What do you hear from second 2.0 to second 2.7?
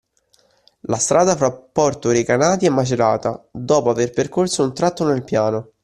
Recanati